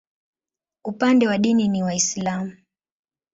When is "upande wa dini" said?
0.83-1.67